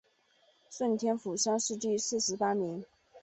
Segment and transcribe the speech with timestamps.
[0.71, 2.83] 顺天府乡试第四十八名。